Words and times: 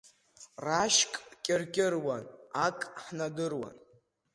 Рашьк 0.65 1.13
кьыркьыруан, 1.45 2.23
ак 2.65 2.79
ҳнардыруан. 3.05 3.75